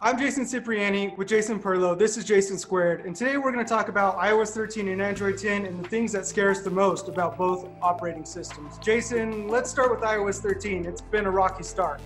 I'm 0.00 0.16
Jason 0.16 0.46
Cipriani 0.46 1.12
with 1.16 1.26
Jason 1.26 1.58
Perlow. 1.58 1.98
This 1.98 2.16
is 2.16 2.24
Jason 2.24 2.56
Squared, 2.56 3.04
and 3.04 3.16
today 3.16 3.36
we're 3.36 3.50
going 3.50 3.64
to 3.64 3.68
talk 3.68 3.88
about 3.88 4.16
iOS 4.18 4.50
13 4.50 4.86
and 4.86 5.02
Android 5.02 5.36
10 5.36 5.66
and 5.66 5.84
the 5.84 5.88
things 5.88 6.12
that 6.12 6.24
scare 6.24 6.52
us 6.52 6.60
the 6.60 6.70
most 6.70 7.08
about 7.08 7.36
both 7.36 7.66
operating 7.82 8.24
systems. 8.24 8.78
Jason, 8.78 9.48
let's 9.48 9.68
start 9.68 9.90
with 9.90 9.98
iOS 10.02 10.38
13. 10.38 10.86
It's 10.86 11.00
been 11.00 11.26
a 11.26 11.30
rocky 11.32 11.64
start. 11.64 12.00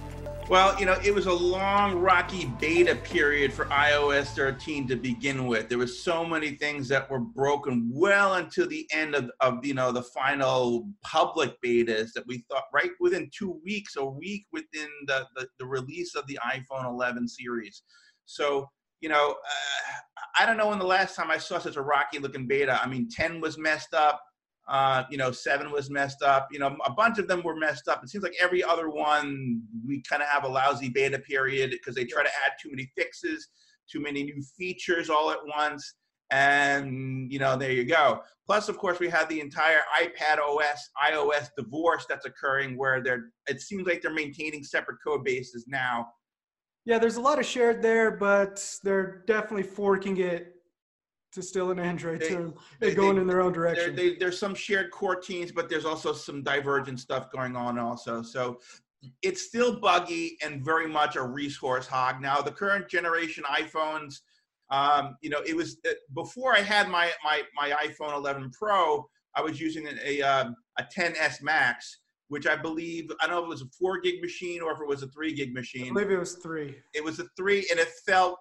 Well, 0.49 0.79
you 0.79 0.85
know, 0.87 0.99
it 1.03 1.15
was 1.15 1.27
a 1.27 1.33
long, 1.33 1.95
rocky 1.95 2.47
beta 2.61 2.97
period 2.97 3.53
for 3.53 3.67
iOS 3.67 4.27
13 4.35 4.89
to 4.89 4.97
begin 4.97 5.47
with. 5.47 5.69
There 5.69 5.79
was 5.79 6.03
so 6.03 6.25
many 6.27 6.57
things 6.57 6.89
that 6.89 7.09
were 7.11 7.21
broken 7.21 7.89
well 7.91 8.35
until 8.35 8.69
the 8.69 8.87
end 8.93 9.15
of, 9.15 9.31
of 9.41 9.65
you 9.65 9.73
know, 9.73 9.93
the 9.93 10.03
final 10.03 10.89
public 11.03 11.55
betas 11.65 12.13
that 12.15 12.27
we 12.27 12.45
thought 12.51 12.65
right 12.75 12.91
within 13.01 13.31
two 13.33 13.61
weeks, 13.65 13.97
a 13.97 14.05
week 14.05 14.45
within 14.53 14.89
the, 15.07 15.27
the, 15.37 15.47
the 15.59 15.67
release 15.67 16.15
of 16.17 16.27
the 16.27 16.39
iPhone 16.45 16.87
11 16.87 17.29
series. 17.29 17.83
So, 18.27 18.69
you 19.01 19.09
know, 19.09 19.31
uh, 19.31 20.01
I 20.39 20.45
don't 20.45 20.57
know 20.57 20.69
when 20.69 20.79
the 20.79 20.85
last 20.85 21.15
time 21.15 21.31
I 21.31 21.39
saw 21.39 21.61
such 21.61 21.77
a 21.77 21.83
rocky 21.83 22.19
looking 22.19 22.47
beta. 22.47 22.81
I 22.83 22.89
mean, 22.89 23.09
10 23.11 23.41
was 23.41 23.59
messed 23.59 23.95
up. 23.95 24.21
Uh, 24.69 25.03
you 25.11 25.19
know, 25.19 25.33
seven 25.33 25.73
was 25.73 25.91
messed 25.91 26.23
up. 26.23 26.49
You 26.53 26.61
know, 26.61 26.77
a 26.87 26.93
bunch 26.93 27.19
of 27.19 27.27
them 27.27 27.43
were 27.43 27.57
messed 27.57 27.89
up. 27.89 28.03
It 28.03 28.11
seems 28.11 28.23
like 28.23 28.37
every 28.41 28.63
other 28.63 28.89
one 28.89 29.63
we 29.87 30.03
kind 30.03 30.23
of 30.23 30.29
have 30.29 30.45
a 30.45 30.49
lousy 30.49 30.89
beta 30.89 31.19
period 31.19 31.71
because 31.71 31.95
they 31.95 32.05
try 32.05 32.23
to 32.23 32.29
add 32.29 32.53
too 32.63 32.71
many 32.71 32.91
fixes, 32.97 33.49
too 33.91 34.01
many 34.01 34.23
new 34.23 34.41
features 34.57 35.11
all 35.11 35.31
at 35.31 35.39
once, 35.45 35.95
and 36.31 37.31
you 37.31 37.39
know, 37.39 37.57
there 37.57 37.73
you 37.73 37.85
go. 37.85 38.21
Plus, 38.47 38.69
of 38.69 38.79
course, 38.79 38.99
we 38.99 39.09
have 39.09 39.29
the 39.29 39.41
entire 39.41 39.81
iPad 40.01 40.39
OS 40.39 40.91
iOS 41.11 41.49
divorce 41.57 42.07
that's 42.09 42.27
occurring, 42.27 42.77
where 42.77 43.03
they're 43.03 43.31
it 43.49 43.61
seems 43.61 43.87
like 43.87 44.01
they're 44.01 44.15
maintaining 44.15 44.65
separate 44.65 44.99
code 45.05 45.25
bases 45.25 45.65
now. 45.67 46.07
Yeah, 46.85 46.99
there's 46.99 47.17
a 47.17 47.21
lot 47.21 47.39
of 47.39 47.47
shared 47.47 47.83
there, 47.83 48.11
but 48.11 48.65
they're 48.83 49.23
definitely 49.27 49.63
forking 49.63 50.17
it 50.19 50.52
to 51.33 51.43
still 51.43 51.71
an 51.71 51.79
Android 51.79 52.21
they, 52.21 52.29
too. 52.29 52.55
They're 52.79 52.91
they, 52.91 52.95
going 52.95 53.17
they, 53.17 53.23
in 53.23 53.27
their 53.27 53.41
own 53.41 53.53
direction. 53.53 53.97
They, 53.97 54.17
there's 54.17 54.39
some 54.39 54.55
shared 54.55 54.91
core 54.91 55.17
teams, 55.17 55.53
but 55.53 55.69
there's 55.69 55.85
also 55.85 56.13
some 56.13 56.43
divergent 56.43 57.01
stuff 57.01 57.31
going 57.31 57.57
on 57.57 57.79
also. 57.79 58.23
So 58.23 58.61
it's 59.23 59.43
still 59.43 59.81
buggy 59.81 60.37
and 60.45 60.65
very 60.65 60.87
much 60.87 61.17
a 61.17 61.23
resource 61.23 61.87
hog. 61.87 62.21
Now 62.21 62.41
the 62.41 62.53
current 62.53 62.89
generation 62.89 63.45
iPhones, 63.45 64.17
um, 64.71 65.17
you 65.23 65.31
know, 65.31 65.41
it 65.47 65.57
was 65.57 65.79
uh, 65.89 65.93
before 66.15 66.55
I 66.55 66.61
had 66.61 66.89
my 66.89 67.11
my 67.25 67.43
my 67.55 67.71
iPhone 67.85 68.15
11 68.15 68.51
Pro. 68.59 69.07
I 69.35 69.41
was 69.41 69.61
using 69.61 69.87
a 69.87 70.21
a, 70.21 70.55
a 70.79 70.85
10s 70.97 71.43
Max, 71.43 72.01
which 72.29 72.47
I 72.47 72.57
believe 72.57 73.11
I 73.21 73.27
don't 73.27 73.37
know 73.37 73.43
if 73.43 73.47
it 73.47 73.49
was 73.49 73.63
a 73.63 73.71
four 73.79 74.01
gig 74.01 74.21
machine 74.21 74.63
or 74.63 74.73
if 74.73 74.81
it 74.81 74.87
was 74.87 75.03
a 75.03 75.09
three 75.09 75.35
gig 75.35 75.53
machine. 75.53 75.91
I 75.91 75.95
believe 75.95 76.11
it 76.11 76.19
was 76.19 76.35
three. 76.37 76.77
It 76.95 77.03
was 77.03 77.19
a 77.19 77.27
three, 77.37 77.67
and 77.71 77.81
it 77.81 77.89
felt 78.07 78.39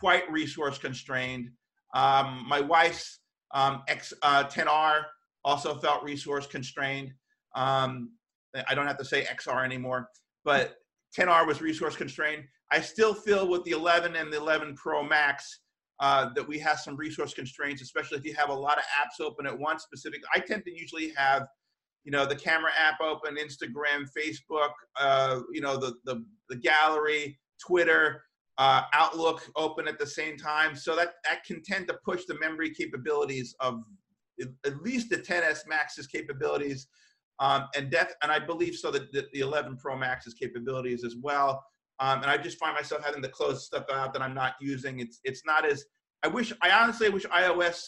quite 0.00 0.30
resource 0.30 0.78
constrained. 0.78 1.50
Um, 1.94 2.44
my 2.48 2.60
wife's 2.60 3.20
um, 3.52 3.82
X 3.88 4.12
uh, 4.22 4.44
10R 4.44 5.02
also 5.44 5.74
felt 5.74 6.02
resource 6.02 6.46
constrained. 6.46 7.12
Um, 7.56 8.12
I 8.68 8.74
don't 8.74 8.86
have 8.86 8.98
to 8.98 9.04
say 9.04 9.24
XR 9.24 9.64
anymore, 9.64 10.08
but 10.44 10.76
10R 11.18 11.46
was 11.46 11.60
resource 11.60 11.96
constrained. 11.96 12.44
I 12.72 12.80
still 12.80 13.14
feel 13.14 13.48
with 13.48 13.64
the 13.64 13.72
11 13.72 14.16
and 14.16 14.32
the 14.32 14.38
11 14.38 14.76
Pro 14.76 15.02
Max 15.02 15.60
uh, 16.00 16.30
that 16.34 16.46
we 16.46 16.58
have 16.58 16.78
some 16.78 16.96
resource 16.96 17.34
constraints, 17.34 17.82
especially 17.82 18.18
if 18.18 18.24
you 18.24 18.34
have 18.34 18.48
a 18.48 18.54
lot 18.54 18.78
of 18.78 18.84
apps 18.84 19.24
open 19.24 19.46
at 19.46 19.58
once. 19.58 19.82
Specific, 19.82 20.20
I 20.34 20.40
tend 20.40 20.64
to 20.64 20.72
usually 20.72 21.12
have, 21.16 21.46
you 22.04 22.12
know, 22.12 22.24
the 22.24 22.36
camera 22.36 22.70
app 22.78 23.00
open, 23.00 23.36
Instagram, 23.36 24.06
Facebook, 24.16 24.70
uh, 24.98 25.40
you 25.52 25.60
know, 25.60 25.76
the, 25.76 25.94
the 26.04 26.24
the 26.48 26.56
gallery, 26.56 27.38
Twitter, 27.60 28.22
uh, 28.60 28.82
Outlook 28.92 29.50
open 29.56 29.88
at 29.88 29.98
the 29.98 30.06
same 30.06 30.36
time. 30.36 30.76
So 30.76 30.94
that, 30.94 31.14
that 31.24 31.44
can 31.44 31.62
tend 31.62 31.88
to 31.88 31.94
push 32.04 32.26
the 32.26 32.38
memory 32.38 32.70
capabilities 32.70 33.54
of 33.58 33.80
at 34.66 34.82
least 34.82 35.08
the 35.08 35.16
10s 35.16 35.66
Max's 35.66 36.06
capabilities, 36.06 36.86
um, 37.40 37.68
and 37.74 37.90
def- 37.90 38.14
and 38.22 38.30
I 38.30 38.38
believe 38.38 38.74
so 38.74 38.90
that 38.90 39.10
the, 39.12 39.26
the 39.32 39.40
11 39.40 39.78
Pro 39.78 39.96
Max's 39.96 40.34
capabilities 40.34 41.04
as 41.04 41.16
well. 41.22 41.64
Um, 42.00 42.20
and 42.20 42.30
I 42.30 42.36
just 42.36 42.58
find 42.58 42.74
myself 42.74 43.02
having 43.02 43.22
to 43.22 43.28
close 43.30 43.64
stuff 43.64 43.84
out 43.90 44.12
that 44.12 44.20
I'm 44.20 44.34
not 44.34 44.54
using. 44.60 45.00
It's 45.00 45.20
it's 45.24 45.42
not 45.46 45.66
as 45.66 45.84
I 46.22 46.28
wish. 46.28 46.52
I 46.62 46.70
honestly 46.70 47.08
wish 47.08 47.24
iOS 47.26 47.82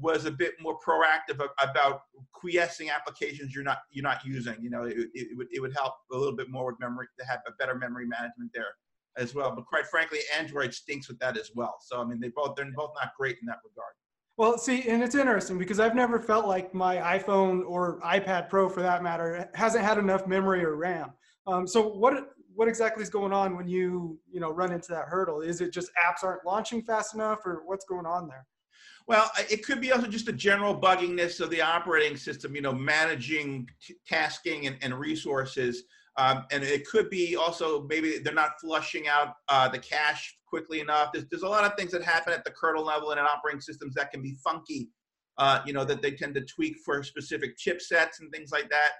was 0.00 0.24
a 0.24 0.30
bit 0.30 0.54
more 0.60 0.78
proactive 0.84 1.44
about 1.60 2.02
quiescing 2.32 2.90
applications 2.90 3.54
you're 3.54 3.64
not 3.64 3.78
you're 3.90 4.02
not 4.04 4.24
using. 4.24 4.56
You 4.60 4.70
know, 4.70 4.84
it, 4.84 4.96
it, 4.96 5.10
it 5.14 5.36
would 5.36 5.46
it 5.52 5.60
would 5.60 5.74
help 5.74 5.94
a 6.12 6.16
little 6.16 6.34
bit 6.34 6.48
more 6.48 6.66
with 6.66 6.80
memory 6.80 7.06
to 7.18 7.26
have 7.26 7.40
a 7.46 7.52
better 7.58 7.76
memory 7.76 8.06
management 8.06 8.50
there 8.54 8.74
as 9.16 9.34
well. 9.34 9.54
But 9.54 9.66
quite 9.66 9.86
frankly, 9.86 10.20
Android 10.36 10.74
stinks 10.74 11.08
with 11.08 11.18
that 11.20 11.36
as 11.36 11.50
well. 11.54 11.76
So 11.80 12.00
I 12.00 12.04
mean, 12.04 12.20
they 12.20 12.28
both 12.28 12.54
they're 12.56 12.70
both 12.74 12.92
not 13.00 13.12
great 13.16 13.38
in 13.40 13.46
that 13.46 13.58
regard. 13.64 13.94
Well, 14.38 14.56
see, 14.56 14.88
and 14.88 15.02
it's 15.02 15.14
interesting 15.14 15.58
because 15.58 15.78
I've 15.78 15.94
never 15.94 16.18
felt 16.18 16.46
like 16.46 16.72
my 16.72 16.96
iPhone 16.96 17.64
or 17.66 18.00
iPad 18.00 18.48
Pro, 18.48 18.68
for 18.68 18.80
that 18.80 19.02
matter, 19.02 19.48
hasn't 19.54 19.84
had 19.84 19.98
enough 19.98 20.26
memory 20.26 20.64
or 20.64 20.76
RAM. 20.76 21.12
Um, 21.46 21.66
so 21.66 21.86
what 21.86 22.30
what 22.54 22.68
exactly 22.68 23.02
is 23.02 23.10
going 23.10 23.32
on 23.32 23.56
when 23.56 23.68
you 23.68 24.18
you 24.30 24.40
know 24.40 24.50
run 24.50 24.72
into 24.72 24.88
that 24.92 25.06
hurdle? 25.06 25.40
Is 25.40 25.60
it 25.60 25.72
just 25.72 25.90
apps 26.02 26.24
aren't 26.24 26.46
launching 26.46 26.82
fast 26.82 27.14
enough, 27.14 27.40
or 27.44 27.62
what's 27.66 27.84
going 27.84 28.06
on 28.06 28.26
there? 28.28 28.46
Well, 29.06 29.30
it 29.50 29.64
could 29.64 29.80
be 29.80 29.92
also 29.92 30.06
just 30.06 30.28
a 30.28 30.32
general 30.32 30.78
bugginess 30.78 31.40
of 31.40 31.50
the 31.50 31.60
operating 31.60 32.16
system. 32.16 32.54
You 32.54 32.62
know, 32.62 32.72
managing 32.72 33.68
t- 33.84 33.96
tasking 34.06 34.66
and, 34.66 34.76
and 34.80 34.98
resources. 34.98 35.84
Um, 36.18 36.44
and 36.50 36.62
it 36.62 36.86
could 36.86 37.08
be 37.08 37.36
also 37.36 37.84
maybe 37.84 38.18
they're 38.18 38.34
not 38.34 38.60
flushing 38.60 39.08
out 39.08 39.34
uh, 39.48 39.68
the 39.68 39.78
cache 39.78 40.36
quickly 40.46 40.80
enough. 40.80 41.10
There's, 41.12 41.26
there's 41.30 41.42
a 41.42 41.48
lot 41.48 41.64
of 41.64 41.74
things 41.78 41.92
that 41.92 42.02
happen 42.02 42.32
at 42.32 42.44
the 42.44 42.50
kernel 42.50 42.84
level 42.84 43.10
and 43.10 43.18
in 43.18 43.24
operating 43.24 43.60
systems 43.60 43.94
that 43.94 44.10
can 44.10 44.20
be 44.20 44.36
funky, 44.44 44.90
uh, 45.38 45.60
you 45.64 45.72
know, 45.72 45.84
that 45.84 46.02
they 46.02 46.10
tend 46.10 46.34
to 46.34 46.42
tweak 46.42 46.76
for 46.84 47.02
specific 47.02 47.56
chipsets 47.56 48.20
and 48.20 48.30
things 48.30 48.52
like 48.52 48.68
that. 48.68 48.92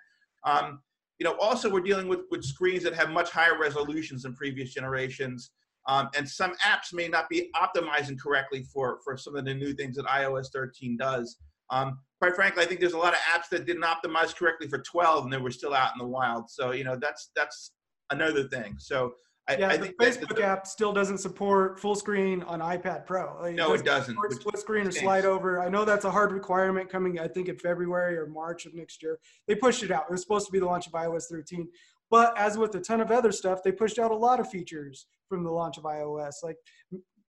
Um, 0.45 0.81
you 1.19 1.25
know, 1.25 1.37
also 1.39 1.71
we're 1.71 1.81
dealing 1.81 2.09
with, 2.09 2.21
with 2.31 2.43
screens 2.43 2.83
that 2.84 2.95
have 2.95 3.11
much 3.11 3.31
higher 3.31 3.59
resolutions 3.59 4.23
than 4.23 4.34
previous 4.34 4.73
generations. 4.73 5.50
Um, 5.87 6.09
and 6.17 6.29
some 6.29 6.55
apps 6.65 6.94
may 6.94 7.09
not 7.09 7.29
be 7.29 7.50
optimizing 7.55 8.19
correctly 8.19 8.65
for, 8.73 9.00
for 9.05 9.17
some 9.17 9.37
of 9.37 9.44
the 9.44 9.55
new 9.55 9.75
things 9.75 9.97
that 9.97 10.06
iOS 10.06 10.47
13 10.53 10.97
does. 10.97 11.37
Um, 11.71 11.99
quite 12.22 12.37
frankly, 12.37 12.62
I 12.62 12.66
think 12.66 12.78
there's 12.78 12.93
a 12.93 12.99
lot 12.99 13.15
of 13.15 13.19
apps 13.19 13.49
that 13.50 13.66
didn't 13.66 13.83
optimize 13.83 14.33
correctly 14.33 14.69
for 14.69 14.78
12 14.78 15.25
and 15.25 15.33
they 15.33 15.38
were 15.38 15.50
still 15.50 15.75
out 15.75 15.91
in 15.93 15.99
the 15.99 16.06
wild. 16.06 16.49
So, 16.49 16.71
you 16.71 16.84
know, 16.84 16.94
that's 16.94 17.33
that's 17.34 17.72
another 18.10 18.44
thing. 18.44 18.77
So 18.78 19.15
I, 19.49 19.56
yeah, 19.56 19.69
I 19.71 19.77
the 19.77 19.88
Facebook 20.00 20.37
the, 20.37 20.44
app 20.44 20.69
still 20.69 20.93
doesn't 20.93 21.19
support 21.19 21.81
full 21.81 21.97
screen 21.97 22.44
on 22.44 22.61
iPad 22.61 23.06
Pro. 23.06 23.50
No, 23.50 23.72
it 23.72 23.84
doesn't. 23.84 24.16
It 24.31 24.34
split 24.34 24.56
screen 24.56 24.87
or 24.87 24.93
slide 24.93 25.25
over. 25.25 25.61
I 25.61 25.69
know 25.69 25.84
that's 25.84 26.05
a 26.05 26.12
hard 26.12 26.31
requirement 26.31 26.88
coming, 26.88 27.19
I 27.19 27.27
think, 27.27 27.49
in 27.49 27.59
February 27.59 28.16
or 28.16 28.28
March 28.28 28.66
of 28.66 28.75
next 28.75 29.03
year. 29.03 29.19
They 29.49 29.56
pushed 29.56 29.82
it 29.82 29.91
out. 29.91 30.05
It 30.09 30.12
was 30.12 30.22
supposed 30.22 30.47
to 30.47 30.53
be 30.53 30.61
the 30.61 30.66
launch 30.66 30.87
of 30.87 30.93
iOS 30.93 31.25
13. 31.28 31.66
But 32.09 32.38
as 32.38 32.56
with 32.56 32.72
a 32.77 32.81
ton 32.81 33.00
of 33.00 33.11
other 33.11 33.32
stuff, 33.32 33.65
they 33.65 33.72
pushed 33.72 33.99
out 33.99 34.12
a 34.12 34.16
lot 34.16 34.38
of 34.38 34.49
features 34.49 35.06
from 35.28 35.43
the 35.43 35.50
launch 35.50 35.77
of 35.77 35.84
iOS. 35.84 36.34
Like 36.44 36.56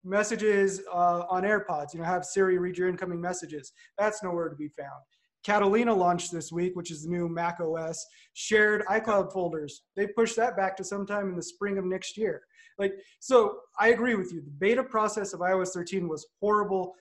messages 0.04 0.82
uh, 0.94 1.24
on 1.30 1.44
AirPods, 1.44 1.94
you 1.94 2.00
know, 2.00 2.06
have 2.06 2.26
Siri 2.26 2.58
read 2.58 2.78
your 2.78 2.90
incoming 2.90 3.22
messages. 3.22 3.72
That's 3.98 4.24
nowhere 4.24 4.50
to 4.50 4.56
be 4.56 4.70
found. 4.70 5.02
Catalina 5.44 5.94
launched 5.94 6.32
this 6.32 6.52
week, 6.52 6.76
which 6.76 6.90
is 6.90 7.04
the 7.04 7.10
new 7.10 7.28
Mac 7.28 7.60
OS, 7.60 8.06
shared 8.34 8.84
iCloud 8.86 9.34
folders. 9.34 9.84
They 9.96 10.08
pushed 10.08 10.38
that 10.38 10.56
back 10.56 10.78
to 10.78 10.84
sometime 10.84 11.30
in 11.30 11.36
the 11.36 11.44
spring 11.44 11.78
of 11.78 11.86
next 11.86 12.18
year. 12.18 12.42
Like, 12.80 12.94
so 13.20 13.58
I 13.80 13.90
agree 13.90 14.16
with 14.16 14.32
you. 14.34 14.42
The 14.42 14.52
beta 14.52 14.84
process 14.84 15.34
of 15.34 15.42
iOS 15.42 15.70
13 15.74 16.08
was 16.08 16.26
horrible. 16.40 16.94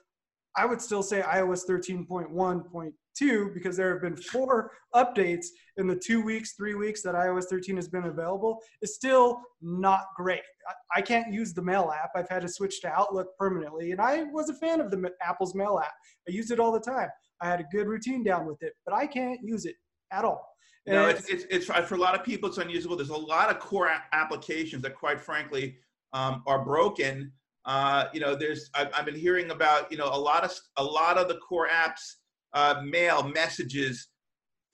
I 0.56 0.66
would 0.66 0.82
still 0.82 1.02
say 1.02 1.22
iOS 1.22 1.62
13.1.2 1.69 2.92
because 3.20 3.76
there 3.76 3.92
have 3.92 4.02
been 4.02 4.16
four 4.16 4.72
updates 4.94 5.46
in 5.76 5.86
the 5.86 5.96
two 5.96 6.22
weeks, 6.22 6.52
three 6.52 6.74
weeks 6.74 7.02
that 7.02 7.14
iOS 7.14 7.44
13 7.44 7.76
has 7.76 7.88
been 7.88 8.04
available. 8.04 8.60
Is 8.80 8.94
still 8.94 9.40
not 9.60 10.06
great. 10.16 10.42
I, 10.68 10.98
I 10.98 11.02
can't 11.02 11.32
use 11.32 11.52
the 11.52 11.62
Mail 11.62 11.92
app. 11.94 12.10
I've 12.14 12.28
had 12.28 12.42
to 12.42 12.48
switch 12.48 12.81
to 12.82 12.88
Outlook 12.88 13.28
permanently, 13.38 13.92
and 13.92 14.00
I 14.00 14.25
was 14.25 14.48
a 14.48 14.54
fan 14.54 14.81
of 14.81 14.90
the 14.90 15.10
Apple's 15.22 15.54
Mail 15.54 15.81
app. 15.82 15.92
I 16.28 16.32
used 16.32 16.50
it 16.50 16.60
all 16.60 16.72
the 16.72 16.81
time. 16.81 17.08
I 17.40 17.48
had 17.48 17.60
a 17.60 17.66
good 17.72 17.87
routine 17.87 18.22
down 18.22 18.46
with 18.46 18.62
it, 18.62 18.72
but 18.87 18.94
I 18.94 19.06
can't 19.06 19.40
use 19.42 19.64
it 19.64 19.76
at 20.12 20.25
all. 20.25 20.46
And 20.87 20.96
no, 20.96 21.08
it's, 21.08 21.28
it's, 21.28 21.44
it's, 21.48 21.66
for 21.66 21.94
a 21.94 21.98
lot 21.98 22.19
of 22.19 22.25
people, 22.25 22.48
it's 22.48 22.58
unusable. 22.58 22.96
There's 22.96 23.10
a 23.10 23.16
lot 23.16 23.50
of 23.50 23.60
core 23.60 23.90
applications 24.12 24.82
that, 24.82 24.96
quite 24.96 25.20
frankly, 25.20 25.76
um, 26.12 26.42
are 26.46 26.64
broken 26.64 27.32
uh, 27.64 28.06
you 28.12 28.20
know, 28.20 28.34
there's 28.34 28.70
I've, 28.75 28.88
I've, 28.94 29.04
been 29.04 29.14
hearing 29.14 29.50
about 29.50 29.90
you 29.92 29.96
know 29.96 30.08
a 30.12 30.19
lot 30.19 30.42
of 30.44 30.52
a 30.78 30.84
lot 30.84 31.16
of 31.16 31.28
the 31.28 31.37
core 31.37 31.69
apps, 31.69 32.14
uh, 32.54 32.82
mail, 32.84 33.22
messages, 33.22 34.08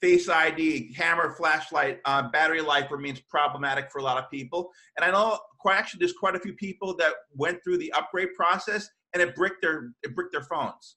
Face 0.01 0.29
ID, 0.29 0.95
camera, 0.95 1.35
flashlight, 1.35 1.99
uh, 2.05 2.29
battery 2.31 2.61
life 2.61 2.89
remains 2.93 3.19
problematic 3.29 3.91
for 3.91 3.99
a 3.99 4.03
lot 4.03 4.17
of 4.17 4.31
people. 4.31 4.71
And 4.97 5.05
I 5.05 5.11
know 5.11 5.41
quite 5.59 5.77
actually 5.77 5.99
there's 5.99 6.13
quite 6.13 6.37
a 6.37 6.39
few 6.39 6.53
people 6.53 6.95
that 6.99 7.15
went 7.35 7.59
through 7.65 7.79
the 7.79 7.93
upgrade 7.93 8.33
process 8.35 8.89
and 9.13 9.21
it 9.21 9.35
bricked 9.35 9.61
their 9.61 9.91
it 10.05 10.15
bricked 10.15 10.31
their 10.31 10.45
phones. 10.45 10.97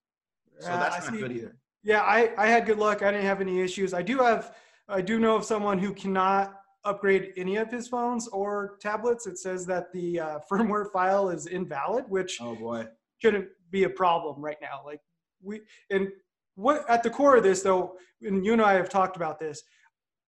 So 0.59 0.67
that's 0.67 1.09
not 1.09 1.19
good 1.19 1.31
either. 1.31 1.57
Yeah, 1.83 2.01
I, 2.01 2.31
I 2.37 2.45
had 2.45 2.67
good 2.67 2.77
luck. 2.77 3.01
I 3.01 3.09
didn't 3.11 3.25
have 3.25 3.41
any 3.41 3.59
issues. 3.61 3.95
I 3.95 4.03
do 4.03 4.19
have 4.19 4.55
I 4.87 5.01
do 5.01 5.19
know 5.19 5.35
of 5.35 5.45
someone 5.45 5.79
who 5.79 5.95
cannot 5.95 6.59
upgrade 6.83 7.33
any 7.37 7.55
of 7.57 7.71
his 7.71 7.87
phones 7.87 8.27
or 8.27 8.77
tablets. 8.81 9.25
It 9.25 9.39
says 9.39 9.65
that 9.65 9.91
the 9.93 10.19
uh, 10.19 10.39
firmware 10.51 10.91
file 10.91 11.29
is 11.29 11.47
invalid, 11.47 12.05
which 12.07 12.37
oh 12.39 12.55
boy 12.55 12.85
shouldn't 13.17 13.47
be 13.71 13.85
a 13.85 13.89
problem 13.89 14.43
right 14.43 14.57
now. 14.61 14.81
Like 14.85 15.01
we 15.41 15.61
and 15.89 16.09
what 16.55 16.89
at 16.89 17.03
the 17.03 17.09
core 17.09 17.37
of 17.37 17.43
this 17.43 17.61
though, 17.61 17.95
and 18.21 18.45
you 18.45 18.53
and 18.53 18.61
I 18.61 18.73
have 18.73 18.89
talked 18.89 19.15
about 19.15 19.39
this. 19.39 19.63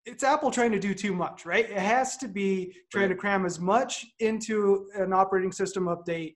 It's 0.05 0.23
Apple 0.23 0.51
trying 0.51 0.73
to 0.73 0.79
do 0.79 0.93
too 0.93 1.13
much, 1.13 1.45
right? 1.45 1.69
It 1.69 1.77
has 1.77 2.17
to 2.17 2.27
be 2.27 2.75
trying 2.91 3.03
right. 3.03 3.15
to 3.15 3.15
cram 3.15 3.45
as 3.45 3.59
much 3.59 4.05
into 4.19 4.89
an 4.95 5.13
operating 5.13 5.51
system 5.51 5.85
update 5.85 6.35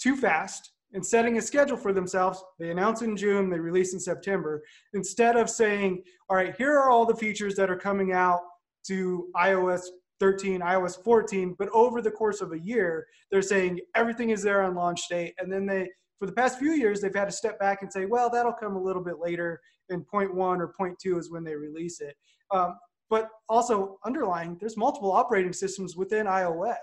too 0.00 0.16
fast 0.16 0.72
and 0.92 1.04
setting 1.04 1.38
a 1.38 1.42
schedule 1.42 1.76
for 1.76 1.92
themselves. 1.92 2.42
They 2.58 2.70
announce 2.70 3.02
in 3.02 3.16
June, 3.16 3.48
they 3.48 3.58
release 3.58 3.94
in 3.94 4.00
September, 4.00 4.62
instead 4.94 5.36
of 5.36 5.48
saying, 5.48 6.02
all 6.28 6.36
right, 6.36 6.54
here 6.56 6.76
are 6.76 6.90
all 6.90 7.06
the 7.06 7.16
features 7.16 7.54
that 7.56 7.70
are 7.70 7.76
coming 7.76 8.12
out 8.12 8.40
to 8.88 9.28
iOS 9.36 9.82
13, 10.20 10.60
iOS 10.60 11.02
14, 11.02 11.56
but 11.58 11.68
over 11.70 12.02
the 12.02 12.10
course 12.10 12.40
of 12.40 12.52
a 12.52 12.58
year, 12.58 13.06
they're 13.30 13.42
saying 13.42 13.80
everything 13.94 14.30
is 14.30 14.42
there 14.42 14.62
on 14.62 14.74
launch 14.74 15.08
date. 15.08 15.34
And 15.38 15.52
then 15.52 15.66
they, 15.66 15.88
for 16.22 16.26
the 16.26 16.32
past 16.32 16.56
few 16.56 16.70
years, 16.70 17.00
they've 17.00 17.12
had 17.12 17.24
to 17.24 17.32
step 17.32 17.58
back 17.58 17.82
and 17.82 17.92
say, 17.92 18.04
well, 18.04 18.30
that'll 18.30 18.52
come 18.52 18.76
a 18.76 18.80
little 18.80 19.02
bit 19.02 19.18
later, 19.18 19.60
and 19.88 20.06
point 20.06 20.32
one 20.32 20.60
or 20.60 20.68
point 20.68 20.96
two 21.02 21.18
is 21.18 21.32
when 21.32 21.42
they 21.42 21.56
release 21.56 22.00
it. 22.00 22.14
Um, 22.52 22.76
but 23.10 23.28
also 23.48 23.98
underlying, 24.06 24.56
there's 24.60 24.76
multiple 24.76 25.10
operating 25.10 25.52
systems 25.52 25.96
within 25.96 26.26
iOS. 26.26 26.76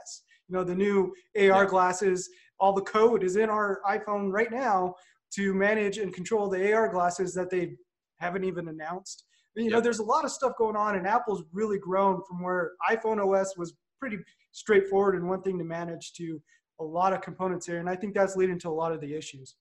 You 0.50 0.57
know, 0.57 0.65
the 0.65 0.75
new 0.75 1.13
AR 1.39 1.65
glasses, 1.65 2.30
all 2.59 2.74
the 2.74 2.81
code 2.81 3.24
is 3.24 3.38
in 3.38 3.50
our 3.50 3.80
iPhone 3.89 4.30
right 4.30 4.51
now 4.51 4.94
to 5.36 5.53
manage 5.53 6.00
and 6.00 6.13
control 6.13 6.50
the 6.50 6.74
AR 6.74 6.89
glasses 6.89 7.33
that 7.36 7.50
they 7.50 7.75
haven't 8.18 8.44
even 8.44 8.68
announced. 8.68 9.24
You 9.56 9.63
yep. 9.63 9.71
know, 9.71 9.80
there's 9.80 10.00
a 10.00 10.03
lot 10.03 10.25
of 10.25 10.31
stuff 10.31 10.57
going 10.57 10.75
on, 10.75 10.97
and 10.97 11.07
Apple's 11.07 11.44
really 11.53 11.80
grown 11.80 12.21
from 12.27 12.44
where 12.44 12.74
iPhone 12.91 13.25
OS 13.25 13.56
was 13.56 13.74
pretty 14.01 14.18
straightforward 14.51 15.15
and 15.15 15.30
one 15.30 15.41
thing 15.44 15.57
to 15.59 15.63
manage 15.63 16.12
to 16.15 16.41
a 16.80 16.84
lot 16.84 17.14
of 17.14 17.22
components 17.22 17.66
here. 17.66 17.80
And 17.80 17.90
I 17.90 17.96
think 17.96 18.14
that's 18.14 18.36
leading 18.36 18.60
to 18.60 18.70
a 18.70 18.72
lot 18.72 18.92
of 18.92 19.02
the 19.02 19.14
issues. 19.14 19.56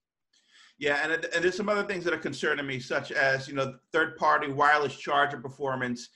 Yeah, 0.78 1.00
and, 1.02 1.12
and 1.12 1.44
there's 1.44 1.56
some 1.56 1.68
other 1.68 1.82
things 1.82 2.04
that 2.04 2.14
are 2.14 2.18
concerning 2.18 2.64
me, 2.66 2.78
such 2.78 3.10
as 3.10 3.48
you 3.48 3.54
know, 3.54 3.74
third-party 3.92 4.52
wireless 4.52 4.96
charger 4.96 5.38
performance 5.38 6.08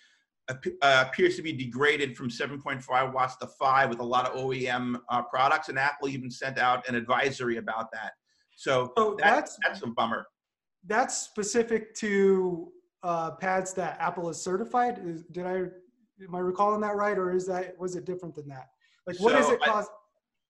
uh, 0.48 1.04
appears 1.08 1.36
to 1.36 1.42
be 1.42 1.52
degraded 1.52 2.16
from 2.16 2.28
7.5 2.28 3.12
watts 3.12 3.36
to 3.36 3.46
5 3.46 3.88
with 3.88 3.98
a 3.98 4.04
lot 4.04 4.28
of 4.28 4.36
OEM 4.36 5.00
uh, 5.08 5.22
products, 5.22 5.68
and 5.68 5.78
Apple 5.78 6.08
even 6.08 6.30
sent 6.30 6.58
out 6.58 6.88
an 6.88 6.94
advisory 6.94 7.56
about 7.56 7.90
that. 7.92 8.12
So, 8.54 8.92
so 8.96 9.16
that, 9.18 9.34
that's 9.34 9.58
that's 9.64 9.82
a 9.82 9.88
bummer. 9.88 10.26
That's 10.86 11.16
specific 11.16 11.94
to 11.96 12.70
uh, 13.02 13.32
pads 13.32 13.72
that 13.74 13.96
Apple 13.98 14.28
is 14.28 14.40
certified. 14.40 15.00
Is, 15.04 15.24
did 15.32 15.46
I 15.46 15.54
am 15.54 16.34
I 16.34 16.38
recalling 16.38 16.80
that 16.82 16.94
right, 16.94 17.18
or 17.18 17.34
is 17.34 17.46
that 17.46 17.78
was 17.78 17.96
it 17.96 18.04
different 18.04 18.34
than 18.34 18.48
that? 18.48 18.68
Like, 19.06 19.18
what 19.20 19.32
so 19.32 19.38
is 19.38 19.48
it 19.48 19.60
cause? 19.60 19.88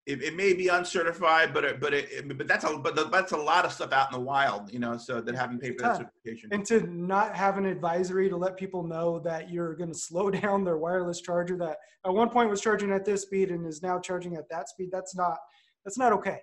It, 0.06 0.22
it, 0.22 0.34
may 0.34 0.52
be 0.52 0.69
uncertified, 0.69 1.54
but 1.54 1.64
it, 1.64 1.81
but 1.81 1.94
it, 1.94 2.37
but 2.37 2.49
that's 2.49 2.64
a 2.64 2.76
but 2.76 3.10
that's 3.12 3.32
a 3.32 3.37
lot 3.37 3.64
of 3.64 3.72
stuff 3.72 3.93
out 3.93 4.12
in 4.12 4.19
the 4.19 4.25
wild, 4.25 4.72
you 4.72 4.81
know, 4.81 4.96
so 4.96 5.20
that 5.20 5.34
haven't 5.34 5.60
paid 5.60 5.76
for 5.76 5.82
that 5.82 5.96
certification. 5.96 6.49
And 6.52 6.64
to 6.66 6.81
not 6.93 7.37
have 7.37 7.56
an 7.56 7.66
advisory 7.66 8.28
to 8.28 8.37
let 8.37 8.56
people 8.56 8.82
know 8.82 9.20
that 9.20 9.50
you're 9.50 9.76
going 9.76 9.93
to 9.93 9.99
slow 9.99 10.31
down 10.43 10.64
their 10.64 10.78
wireless 10.78 11.20
charger 11.20 11.56
that 11.58 11.78
at 12.04 12.12
one 12.12 12.31
point 12.31 12.50
was 12.50 12.60
charging 12.60 12.90
at 12.90 13.04
this 13.04 13.22
speed 13.22 13.50
and 13.50 13.64
is 13.64 13.82
now 13.82 14.00
charging 14.00 14.34
at 14.37 14.49
that 14.50 14.69
speed. 14.69 14.88
That's 14.90 15.14
not 15.14 15.38
that's 15.84 15.99
not 15.99 16.12
okay. 16.12 16.40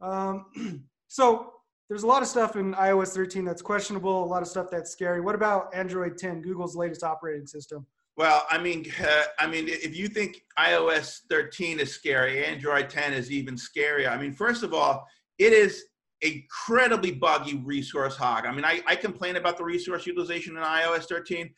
Um, 0.00 0.84
so 1.08 1.52
there's 1.88 2.04
a 2.04 2.06
lot 2.06 2.22
of 2.22 2.28
stuff 2.28 2.56
in 2.56 2.74
iOS 2.74 3.08
13 3.08 3.44
that's 3.44 3.62
questionable. 3.62 4.24
A 4.24 4.26
lot 4.26 4.42
of 4.42 4.48
stuff 4.48 4.68
that's 4.70 4.90
scary. 4.90 5.20
What 5.20 5.34
about 5.34 5.74
Android 5.74 6.18
10, 6.18 6.42
Google's 6.42 6.76
latest 6.76 7.02
operating 7.02 7.46
system? 7.46 7.86
Well, 8.16 8.46
I 8.50 8.58
mean, 8.58 8.90
uh, 9.00 9.22
I 9.38 9.46
mean, 9.46 9.68
if 9.68 9.94
you 9.94 10.08
think 10.08 10.42
iOS 10.58 11.20
13 11.28 11.80
is 11.80 11.92
scary, 11.92 12.44
Android 12.44 12.88
10 12.88 13.12
is 13.12 13.30
even 13.30 13.56
scarier. 13.56 14.10
I 14.10 14.16
mean, 14.16 14.32
first 14.32 14.62
of 14.62 14.72
all, 14.72 15.06
it 15.38 15.52
is 15.52 15.84
incredibly 16.22 17.12
buggy 17.12 17.56
resource 17.56 18.16
hog. 18.16 18.46
I 18.46 18.52
mean, 18.52 18.64
I, 18.64 18.80
I 18.86 18.96
complain 18.96 19.36
about 19.36 19.58
the 19.58 19.64
resource 19.64 20.06
utilization 20.06 20.56
in 20.56 20.62
iOS 20.62 21.04
13, 21.04 21.50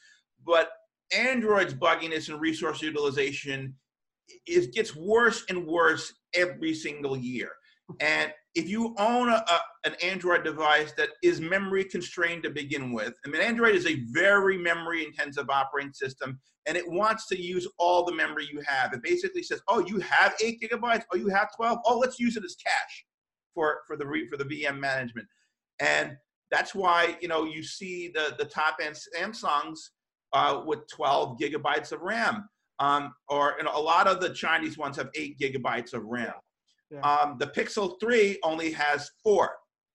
but 0.44 0.70
Android's 1.16 1.74
bugginess 1.74 2.28
and 2.28 2.40
resource 2.40 2.82
utilization 2.82 3.74
is 4.46 4.66
gets 4.68 4.96
worse 4.96 5.44
and 5.48 5.64
worse 5.64 6.12
every 6.34 6.74
single 6.74 7.16
year. 7.16 7.50
And 8.00 8.32
if 8.58 8.68
you 8.68 8.92
own 8.98 9.28
a, 9.28 9.44
a, 9.48 9.60
an 9.84 9.94
Android 10.02 10.42
device 10.42 10.92
that 10.96 11.10
is 11.22 11.40
memory 11.40 11.84
constrained 11.84 12.42
to 12.42 12.50
begin 12.50 12.92
with, 12.92 13.14
I 13.24 13.28
mean, 13.28 13.40
Android 13.40 13.76
is 13.76 13.86
a 13.86 14.02
very 14.10 14.58
memory 14.58 15.04
intensive 15.04 15.48
operating 15.48 15.92
system 15.92 16.40
and 16.66 16.76
it 16.76 16.90
wants 16.90 17.28
to 17.28 17.40
use 17.40 17.68
all 17.78 18.04
the 18.04 18.12
memory 18.12 18.48
you 18.52 18.60
have. 18.66 18.92
It 18.92 19.02
basically 19.02 19.44
says, 19.44 19.60
oh, 19.68 19.86
you 19.86 20.00
have 20.00 20.34
eight 20.42 20.60
gigabytes, 20.60 21.04
oh, 21.12 21.16
you 21.16 21.28
have 21.28 21.54
12, 21.54 21.78
oh, 21.86 21.98
let's 21.98 22.18
use 22.18 22.36
it 22.36 22.44
as 22.44 22.56
cache 22.56 23.04
for, 23.54 23.78
for, 23.86 23.96
the, 23.96 24.04
for 24.28 24.36
the 24.36 24.44
VM 24.44 24.80
management. 24.80 25.28
And 25.78 26.16
that's 26.50 26.74
why, 26.74 27.16
you 27.20 27.28
know, 27.28 27.44
you 27.44 27.62
see 27.62 28.08
the, 28.12 28.34
the 28.38 28.44
top 28.44 28.78
end 28.82 28.96
Samsungs 28.96 29.78
uh, 30.32 30.62
with 30.66 30.80
12 30.88 31.38
gigabytes 31.38 31.92
of 31.92 32.00
RAM. 32.00 32.48
Um, 32.80 33.14
or 33.28 33.54
you 33.58 33.64
know, 33.64 33.72
a 33.74 33.80
lot 33.80 34.08
of 34.08 34.20
the 34.20 34.30
Chinese 34.30 34.76
ones 34.76 34.96
have 34.96 35.10
eight 35.14 35.38
gigabytes 35.38 35.94
of 35.94 36.04
RAM. 36.04 36.34
Yeah. 36.90 37.00
Um, 37.00 37.36
the 37.38 37.48
Pixel 37.48 38.00
3 38.00 38.38
only 38.42 38.72
has 38.72 39.10
four. 39.22 39.50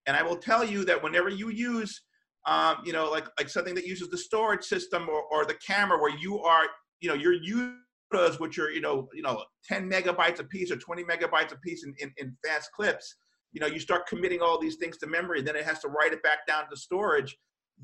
And 0.05 0.15
I 0.17 0.23
will 0.23 0.37
tell 0.37 0.63
you 0.63 0.83
that 0.85 1.01
whenever 1.01 1.29
you 1.29 1.49
use, 1.49 2.01
um, 2.45 2.77
you 2.83 2.93
know, 2.93 3.09
like, 3.09 3.25
like 3.39 3.49
something 3.49 3.75
that 3.75 3.87
uses 3.87 4.09
the 4.09 4.17
storage 4.17 4.63
system 4.63 5.07
or, 5.09 5.23
or 5.31 5.45
the 5.45 5.57
camera 5.65 5.97
where 5.99 6.15
you 6.17 6.39
are, 6.39 6.65
you 6.99 7.09
know, 7.09 7.15
your 7.15 7.33
users, 7.33 8.39
which 8.39 8.59
are, 8.59 8.69
you 8.69 8.81
know, 8.81 9.07
you 9.13 9.21
know, 9.21 9.43
10 9.65 9.89
megabytes 9.89 10.39
a 10.39 10.43
piece 10.43 10.71
or 10.71 10.75
20 10.75 11.03
megabytes 11.03 11.53
a 11.53 11.57
piece 11.57 11.85
in, 11.85 11.93
in, 11.99 12.13
in 12.17 12.35
fast 12.45 12.69
clips, 12.73 13.15
you 13.53 13.61
know, 13.61 13.67
you 13.67 13.79
start 13.79 14.07
committing 14.07 14.41
all 14.41 14.59
these 14.59 14.75
things 14.75 14.97
to 14.97 15.07
memory, 15.07 15.41
then 15.41 15.55
it 15.55 15.63
has 15.63 15.79
to 15.79 15.87
write 15.87 16.11
it 16.11 16.21
back 16.21 16.45
down 16.47 16.69
to 16.69 16.75
storage. 16.75 17.35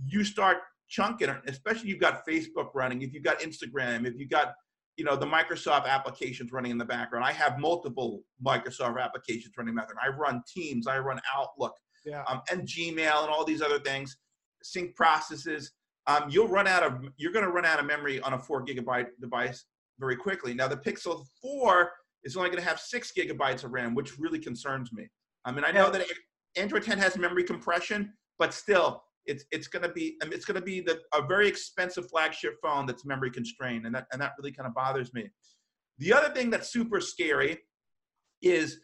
You 0.05 0.23
start 0.23 0.57
chunking 0.89 1.29
especially 1.47 1.89
you've 1.89 1.99
got 1.99 2.27
Facebook 2.27 2.69
running, 2.73 3.01
if 3.03 3.13
you've 3.13 3.23
got 3.23 3.39
Instagram, 3.39 4.05
if 4.05 4.15
you've 4.17 4.29
got 4.29 4.53
you 4.99 5.05
know 5.05 5.15
the 5.15 5.25
Microsoft 5.25 5.87
applications 5.87 6.51
running 6.51 6.71
in 6.71 6.77
the 6.77 6.85
background. 6.85 7.23
I 7.23 7.31
have 7.31 7.57
multiple 7.57 8.21
Microsoft 8.45 9.01
applications 9.01 9.53
running 9.57 9.71
in 9.71 9.75
the 9.75 9.81
background. 9.81 9.99
I 10.03 10.15
run 10.15 10.43
Teams, 10.45 10.87
I 10.87 10.99
run 10.99 11.21
Outlook, 11.33 11.73
yeah. 12.05 12.23
um, 12.27 12.41
and 12.51 12.67
Gmail, 12.67 13.23
and 13.23 13.29
all 13.29 13.45
these 13.45 13.61
other 13.61 13.79
things. 13.79 14.17
Sync 14.61 14.93
processes. 14.97 15.71
Um, 16.07 16.25
you'll 16.29 16.49
run 16.49 16.67
out 16.67 16.83
of 16.83 16.99
you're 17.15 17.31
going 17.31 17.45
to 17.45 17.51
run 17.51 17.65
out 17.65 17.79
of 17.79 17.85
memory 17.85 18.19
on 18.21 18.33
a 18.33 18.39
four 18.39 18.65
gigabyte 18.65 19.07
device 19.21 19.63
very 19.99 20.17
quickly. 20.17 20.53
Now 20.53 20.67
the 20.67 20.75
Pixel 20.75 21.25
4 21.41 21.91
is 22.25 22.35
only 22.35 22.49
going 22.49 22.61
to 22.61 22.67
have 22.67 22.79
six 22.79 23.13
gigabytes 23.17 23.63
of 23.63 23.71
RAM, 23.71 23.95
which 23.95 24.19
really 24.19 24.39
concerns 24.39 24.91
me. 24.91 25.07
I 25.45 25.53
mean, 25.53 25.63
I 25.63 25.71
know 25.71 25.89
that 25.89 26.05
Android 26.57 26.83
10 26.83 26.97
has 26.97 27.17
memory 27.17 27.43
compression, 27.43 28.13
but 28.37 28.53
still, 28.53 29.03
it's 29.29 29.45
it's 29.51 29.67
going 29.67 29.83
to 29.83 29.89
be 29.89 30.17
it's 30.23 30.45
going 30.45 30.59
to 30.59 30.65
be 30.65 30.81
the, 30.81 30.99
a 31.13 31.21
very 31.25 31.47
expensive 31.47 32.09
flagship 32.09 32.55
phone 32.61 32.85
that's 32.85 33.05
memory 33.05 33.31
constrained, 33.31 33.85
and 33.85 33.95
that 33.95 34.07
and 34.11 34.21
that 34.21 34.33
really 34.37 34.51
kind 34.51 34.67
of 34.67 34.73
bothers 34.73 35.13
me. 35.13 35.29
The 35.99 36.13
other 36.13 36.33
thing 36.33 36.49
that's 36.49 36.71
super 36.71 36.99
scary 36.99 37.59
is 38.41 38.79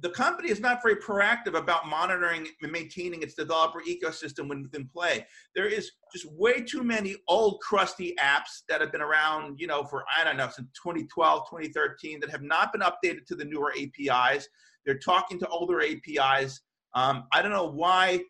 the 0.00 0.10
company 0.10 0.50
is 0.50 0.58
not 0.58 0.82
very 0.82 0.96
proactive 0.96 1.56
about 1.56 1.86
monitoring 1.86 2.48
and 2.62 2.72
maintaining 2.72 3.22
its 3.22 3.34
developer 3.34 3.80
ecosystem 3.88 4.48
within 4.48 4.88
play. 4.92 5.24
There 5.54 5.66
is 5.66 5.92
just 6.12 6.26
way 6.32 6.62
too 6.62 6.82
many 6.82 7.14
old 7.28 7.60
crusty 7.60 8.14
apps 8.20 8.62
that 8.68 8.80
have 8.80 8.90
been 8.90 9.02
around, 9.02 9.60
you 9.60 9.68
know, 9.68 9.84
for 9.84 10.04
I 10.18 10.24
don't 10.24 10.36
know, 10.36 10.48
since 10.48 10.68
2012, 10.82 11.48
2013 11.48 12.20
that 12.20 12.30
have 12.30 12.42
not 12.42 12.72
been 12.72 12.82
updated 12.82 13.26
to 13.28 13.36
the 13.36 13.44
newer 13.44 13.72
APIs. 13.78 14.48
They're 14.84 14.98
talking 14.98 15.38
to 15.38 15.48
older 15.48 15.80
APIs. 15.80 16.60
Um, 16.94 17.24
I 17.32 17.42
don't 17.42 17.52
know 17.52 17.70
why 17.70 18.20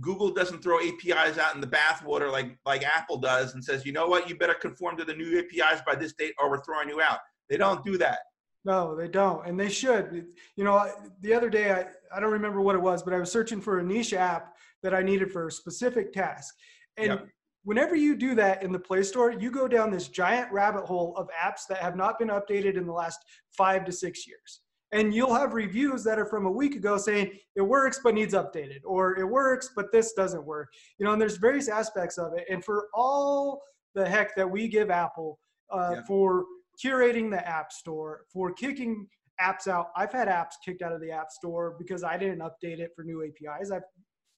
Google 0.00 0.30
doesn't 0.30 0.62
throw 0.62 0.78
APIs 0.78 1.38
out 1.38 1.54
in 1.54 1.60
the 1.60 1.66
bathwater 1.66 2.30
like 2.30 2.56
like 2.64 2.84
Apple 2.84 3.18
does 3.18 3.54
and 3.54 3.64
says, 3.64 3.84
you 3.84 3.92
know 3.92 4.06
what, 4.06 4.28
you 4.28 4.36
better 4.36 4.54
conform 4.54 4.96
to 4.96 5.04
the 5.04 5.14
new 5.14 5.38
APIs 5.38 5.82
by 5.84 5.94
this 5.94 6.12
date, 6.12 6.34
or 6.38 6.48
we're 6.48 6.62
throwing 6.62 6.88
you 6.88 7.00
out. 7.00 7.18
They 7.48 7.56
don't 7.56 7.84
do 7.84 7.98
that. 7.98 8.20
No, 8.64 8.94
they 8.94 9.08
don't, 9.08 9.46
and 9.46 9.58
they 9.58 9.70
should. 9.70 10.26
You 10.54 10.64
know, 10.64 10.88
the 11.20 11.34
other 11.34 11.50
day 11.50 11.72
I 11.72 11.86
I 12.14 12.20
don't 12.20 12.30
remember 12.30 12.60
what 12.60 12.76
it 12.76 12.82
was, 12.82 13.02
but 13.02 13.12
I 13.12 13.18
was 13.18 13.32
searching 13.32 13.60
for 13.60 13.78
a 13.78 13.82
niche 13.82 14.12
app 14.12 14.54
that 14.82 14.94
I 14.94 15.02
needed 15.02 15.32
for 15.32 15.46
a 15.46 15.52
specific 15.52 16.12
task, 16.12 16.54
and. 16.96 17.08
Yep. 17.08 17.28
Whenever 17.62 17.94
you 17.94 18.16
do 18.16 18.34
that 18.36 18.62
in 18.62 18.72
the 18.72 18.78
Play 18.78 19.02
Store, 19.02 19.30
you 19.30 19.50
go 19.50 19.68
down 19.68 19.90
this 19.90 20.08
giant 20.08 20.50
rabbit 20.50 20.86
hole 20.86 21.14
of 21.18 21.28
apps 21.28 21.66
that 21.68 21.76
have 21.76 21.94
not 21.94 22.18
been 22.18 22.28
updated 22.28 22.78
in 22.78 22.86
the 22.86 22.92
last 22.92 23.18
five 23.54 23.84
to 23.84 23.92
six 23.92 24.26
years 24.26 24.62
and 24.92 25.14
you'll 25.14 25.34
have 25.34 25.54
reviews 25.54 26.02
that 26.04 26.18
are 26.18 26.26
from 26.26 26.46
a 26.46 26.50
week 26.50 26.74
ago 26.74 26.96
saying 26.96 27.30
it 27.56 27.62
works 27.62 28.00
but 28.02 28.14
needs 28.14 28.34
updated 28.34 28.80
or 28.84 29.18
it 29.18 29.24
works 29.24 29.70
but 29.74 29.92
this 29.92 30.12
doesn't 30.12 30.44
work. 30.44 30.68
You 30.98 31.06
know 31.06 31.12
and 31.12 31.20
there's 31.20 31.36
various 31.36 31.68
aspects 31.68 32.18
of 32.18 32.32
it. 32.34 32.44
And 32.50 32.64
for 32.64 32.88
all 32.94 33.62
the 33.94 34.08
heck 34.08 34.34
that 34.36 34.48
we 34.48 34.68
give 34.68 34.90
apple 34.90 35.38
uh, 35.72 35.92
yeah. 35.94 36.02
for 36.06 36.44
curating 36.82 37.30
the 37.30 37.46
app 37.46 37.72
store 37.72 38.22
for 38.32 38.52
kicking 38.52 39.06
apps 39.40 39.66
out 39.66 39.88
i've 39.96 40.12
had 40.12 40.28
apps 40.28 40.52
kicked 40.64 40.82
out 40.82 40.92
of 40.92 41.00
the 41.00 41.10
app 41.10 41.30
store 41.30 41.74
because 41.78 42.04
i 42.04 42.16
didn't 42.16 42.40
update 42.40 42.78
it 42.78 42.90
for 42.94 43.04
new 43.04 43.22
apis 43.22 43.70
i've 43.70 43.82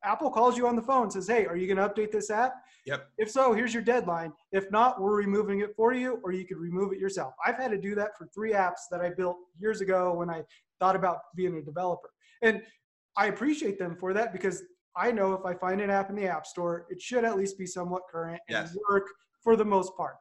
Apple 0.04 0.30
calls 0.30 0.56
you 0.56 0.66
on 0.66 0.76
the 0.76 0.82
phone, 0.82 1.10
says, 1.10 1.28
"Hey, 1.28 1.46
are 1.46 1.56
you 1.56 1.72
going 1.72 1.76
to 1.76 1.88
update 1.88 2.10
this 2.10 2.30
app?" 2.30 2.54
Yep. 2.86 3.08
If 3.18 3.30
so, 3.30 3.52
here's 3.52 3.72
your 3.72 3.82
deadline. 3.82 4.32
If 4.50 4.70
not, 4.70 5.00
we're 5.00 5.16
removing 5.16 5.60
it 5.60 5.74
for 5.76 5.92
you, 5.92 6.20
or 6.24 6.32
you 6.32 6.44
could 6.44 6.56
remove 6.58 6.92
it 6.92 6.98
yourself. 6.98 7.34
I've 7.44 7.56
had 7.56 7.70
to 7.70 7.78
do 7.78 7.94
that 7.94 8.16
for 8.18 8.26
three 8.34 8.52
apps 8.52 8.88
that 8.90 9.00
I 9.00 9.10
built 9.10 9.36
years 9.58 9.80
ago 9.80 10.12
when 10.14 10.28
I 10.28 10.42
thought 10.80 10.96
about 10.96 11.18
being 11.36 11.56
a 11.56 11.62
developer, 11.62 12.10
and 12.42 12.62
I 13.16 13.26
appreciate 13.26 13.78
them 13.78 13.96
for 13.96 14.12
that 14.14 14.32
because 14.32 14.64
I 14.96 15.12
know 15.12 15.32
if 15.34 15.44
I 15.44 15.54
find 15.54 15.80
an 15.80 15.90
app 15.90 16.10
in 16.10 16.16
the 16.16 16.26
App 16.26 16.46
Store, 16.46 16.86
it 16.90 17.00
should 17.00 17.24
at 17.24 17.36
least 17.36 17.56
be 17.58 17.66
somewhat 17.66 18.02
current 18.10 18.40
and 18.48 18.66
Yes. 18.66 18.76
work 18.88 19.06
for 19.40 19.56
the 19.56 19.64
most 19.64 19.96
part. 19.96 20.16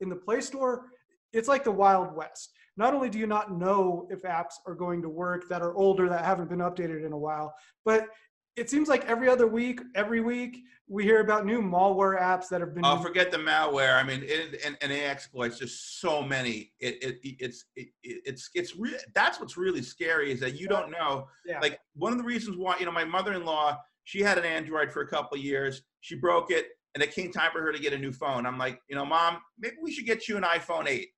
In 0.00 0.08
the 0.08 0.16
Play 0.16 0.40
Store, 0.40 0.90
it's 1.32 1.48
like 1.48 1.64
the 1.64 1.72
Wild 1.72 2.14
West. 2.14 2.52
Not 2.76 2.94
only 2.94 3.10
do 3.10 3.18
you 3.18 3.26
not 3.26 3.52
know 3.52 4.06
if 4.10 4.22
apps 4.22 4.54
are 4.66 4.74
going 4.74 5.02
to 5.02 5.08
work 5.08 5.48
that 5.48 5.62
are 5.62 5.74
older 5.74 6.08
that 6.08 6.24
haven't 6.24 6.48
been 6.48 6.60
updated 6.60 7.04
in 7.04 7.12
a 7.12 7.18
while, 7.18 7.54
but 7.84 8.08
it 8.56 8.70
seems 8.70 8.88
like 8.88 9.04
every 9.06 9.28
other 9.28 9.46
week, 9.46 9.80
every 9.94 10.20
week, 10.20 10.58
we 10.86 11.02
hear 11.02 11.20
about 11.20 11.46
new 11.46 11.62
malware 11.62 12.20
apps 12.20 12.48
that 12.48 12.60
have 12.60 12.74
been. 12.74 12.84
Oh, 12.84 12.98
forget 12.98 13.30
the 13.30 13.38
malware. 13.38 13.96
I 13.96 14.02
mean, 14.02 14.22
it, 14.22 14.60
and, 14.64 14.76
and 14.80 14.92
exploits. 14.92 15.58
Just 15.58 16.00
so 16.00 16.22
many. 16.22 16.72
It, 16.78 17.02
it 17.02 17.18
it's 17.22 17.64
it, 17.74 17.88
it's 18.02 18.50
it's 18.54 18.76
re- 18.76 18.98
that's 19.14 19.40
what's 19.40 19.56
really 19.56 19.82
scary 19.82 20.30
is 20.30 20.40
that 20.40 20.58
you 20.60 20.68
don't 20.68 20.90
know. 20.90 21.28
yeah. 21.46 21.58
Like 21.60 21.80
one 21.94 22.12
of 22.12 22.18
the 22.18 22.24
reasons 22.24 22.56
why 22.56 22.76
you 22.78 22.84
know 22.84 22.92
my 22.92 23.04
mother-in-law 23.04 23.78
she 24.04 24.20
had 24.20 24.38
an 24.38 24.44
Android 24.44 24.92
for 24.92 25.00
a 25.00 25.08
couple 25.08 25.36
of 25.36 25.42
years. 25.42 25.82
She 26.00 26.14
broke 26.14 26.50
it, 26.50 26.68
and 26.94 27.02
it 27.02 27.12
came 27.12 27.32
time 27.32 27.50
for 27.52 27.62
her 27.62 27.72
to 27.72 27.78
get 27.78 27.92
a 27.92 27.98
new 27.98 28.12
phone. 28.12 28.46
I'm 28.46 28.58
like, 28.58 28.80
you 28.88 28.94
know, 28.94 29.04
mom, 29.04 29.38
maybe 29.58 29.76
we 29.82 29.90
should 29.90 30.06
get 30.06 30.28
you 30.28 30.36
an 30.36 30.42
iPhone 30.42 30.86
8. 30.86 31.08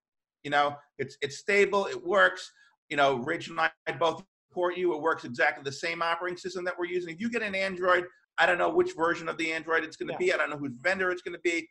You 0.44 0.50
know, 0.50 0.76
it's 0.98 1.18
it's 1.20 1.38
stable, 1.38 1.86
it 1.86 2.02
works. 2.02 2.50
You 2.88 2.96
know, 2.96 3.16
Rachel 3.16 3.58
and 3.58 3.70
I 3.88 3.92
both 3.92 4.22
support 4.56 4.76
you. 4.78 4.94
It 4.94 5.02
works 5.02 5.24
exactly 5.24 5.62
the 5.62 5.72
same 5.72 6.00
operating 6.00 6.38
system 6.38 6.64
that 6.64 6.74
we're 6.78 6.86
using. 6.86 7.12
If 7.14 7.20
you 7.20 7.28
get 7.30 7.42
an 7.42 7.54
Android, 7.54 8.04
I 8.38 8.46
don't 8.46 8.56
know 8.56 8.70
which 8.70 8.92
version 8.96 9.28
of 9.28 9.36
the 9.36 9.52
Android 9.52 9.84
it's 9.84 9.96
going 9.96 10.08
to 10.08 10.14
Yeah. 10.14 10.18
be. 10.18 10.32
I 10.32 10.36
don't 10.38 10.48
know 10.50 10.56
whose 10.56 10.72
vendor 10.80 11.10
it's 11.10 11.20
going 11.22 11.34
to 11.34 11.40
be. 11.40 11.68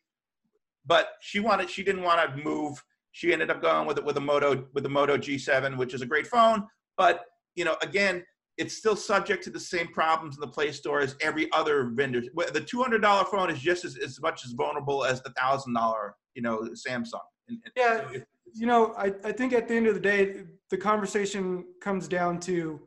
But 0.86 1.10
she 1.20 1.40
wanted, 1.40 1.68
she 1.70 1.84
didn't 1.84 2.04
want 2.04 2.20
to 2.38 2.44
move. 2.44 2.82
She 3.12 3.34
ended 3.34 3.50
up 3.50 3.60
going 3.62 3.88
with 3.88 3.98
it 3.98 4.06
with 4.06 4.18
a 4.18 4.22
Moto 4.22 4.68
with 4.74 4.84
the 4.84 4.90
Moto 4.90 5.18
G7, 5.18 5.78
which 5.78 5.94
is 5.96 6.02
a 6.02 6.06
great 6.06 6.28
phone. 6.28 6.64
But 6.98 7.22
you 7.56 7.66
know, 7.66 7.76
again, 7.82 8.24
it's 8.58 8.78
still 8.78 8.96
subject 8.96 9.44
to 9.46 9.50
the 9.50 9.60
same 9.60 9.88
problems 9.88 10.36
in 10.36 10.42
the 10.42 10.48
Play 10.48 10.72
Store 10.72 11.00
as 11.00 11.16
every 11.22 11.52
other 11.54 11.86
vendor. 11.94 12.22
The 12.54 12.62
two 12.62 12.84
hundred 12.84 13.02
dollar 13.02 13.26
phone 13.26 13.50
is 13.50 13.60
just 13.60 13.84
as, 13.84 13.98
as 13.98 14.22
much 14.22 14.46
as 14.46 14.52
vulnerable 14.52 15.06
as 15.06 15.22
the 15.24 15.32
thousand 15.32 15.74
dollar, 15.74 16.16
you 16.36 16.42
know, 16.44 16.60
Samsung. 16.88 17.22
And- 17.48 17.60
and 17.64 17.72
Yeah, 17.76 18.08
you 18.54 18.68
know, 18.68 18.94
I, 18.96 19.08
I 19.24 19.32
think 19.32 19.54
at 19.54 19.68
the 19.68 19.76
end 19.76 19.88
of 19.88 19.94
the 19.96 20.00
day, 20.00 20.44
the 20.70 20.78
conversation 20.78 21.66
comes 21.82 22.08
down 22.08 22.40
to 22.42 22.82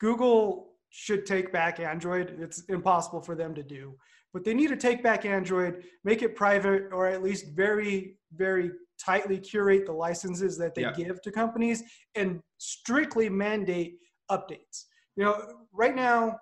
Google 0.00 0.72
should 0.90 1.26
take 1.26 1.52
back 1.52 1.80
Android. 1.80 2.36
It's 2.40 2.62
impossible 2.64 3.20
for 3.20 3.34
them 3.34 3.54
to 3.54 3.62
do. 3.62 3.94
But 4.32 4.44
they 4.44 4.54
need 4.54 4.68
to 4.68 4.76
take 4.76 5.02
back 5.02 5.24
Android, 5.24 5.84
make 6.04 6.22
it 6.22 6.36
private, 6.36 6.92
or 6.92 7.06
at 7.06 7.22
least 7.22 7.48
very, 7.48 8.16
very 8.32 8.70
tightly 8.98 9.38
curate 9.38 9.86
the 9.86 9.92
licenses 9.92 10.56
that 10.58 10.74
they 10.74 10.82
Yeah. 10.82 10.92
give 10.92 11.20
to 11.22 11.32
companies 11.32 11.82
and 12.14 12.40
strictly 12.58 13.28
mandate 13.28 13.98
updates. 14.30 14.86
You 15.16 15.24
know, 15.24 15.66
right 15.72 15.94
now, 15.94 16.38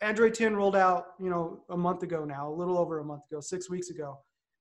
Android 0.00 0.32
10 0.34 0.56
rolled 0.56 0.76
out, 0.76 1.08
you 1.18 1.28
know, 1.28 1.64
a 1.68 1.76
month 1.76 2.02
ago 2.02 2.24
now, 2.24 2.48
a 2.50 2.54
little 2.54 2.78
over 2.78 3.00
a 3.00 3.04
month 3.04 3.26
ago, 3.30 3.40
six 3.40 3.68
weeks 3.68 3.90
ago. 3.90 4.18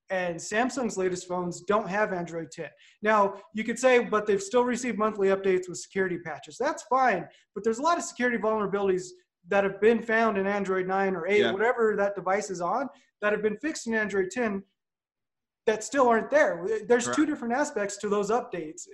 And 0.10 0.36
Samsung's 0.38 0.98
latest 0.98 1.28
phones 1.28 1.62
don't 1.62 1.88
have 1.88 2.14
Android 2.14 2.52
10. 2.52 2.68
Now, 3.04 3.36
you 3.54 3.64
could 3.64 3.78
say, 3.78 4.00
but 4.00 4.26
they've 4.26 4.42
still 4.42 4.64
received 4.64 4.98
monthly 4.98 5.28
updates 5.28 5.70
with 5.70 5.78
security 5.78 6.18
patches. 6.18 6.58
That's 6.60 6.84
fine, 6.84 7.28
but 7.54 7.64
there's 7.64 7.78
a 7.78 7.84
lot 7.84 7.98
of 7.98 8.04
security 8.04 8.38
vulnerabilities 8.38 9.10
that 9.48 9.64
have 9.64 9.80
been 9.80 10.02
found 10.02 10.38
in 10.38 10.48
Android 10.48 10.88
9 10.88 11.16
or 11.16 11.28
8, 11.28 11.40
Yeah. 11.40 11.52
whatever 11.52 11.96
that 11.96 12.16
device 12.16 12.50
is 12.50 12.60
on, 12.62 12.90
that 13.22 13.34
have 13.34 13.42
been 13.42 13.58
fixed 13.58 13.88
in 13.88 13.94
Android 13.94 14.32
10 14.32 14.64
that 15.66 15.84
still 15.84 16.08
aren't 16.08 16.32
there. 16.32 16.68
There's 16.88 17.10
two 17.12 17.26
different 17.28 17.54
aspects 17.54 17.98
to 17.98 18.10
those 18.10 18.32
updates. 18.32 18.88